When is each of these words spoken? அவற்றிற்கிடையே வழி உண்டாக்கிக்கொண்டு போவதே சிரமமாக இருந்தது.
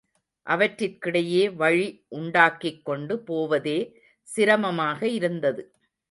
அவற்றிற்கிடையே 0.47 1.41
வழி 1.55 1.87
உண்டாக்கிக்கொண்டு 2.15 3.15
போவதே 3.19 3.77
சிரமமாக 4.27 5.07
இருந்தது. 5.07 5.63